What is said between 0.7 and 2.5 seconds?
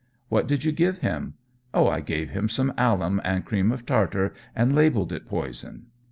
give him?' 'Oh, I gave him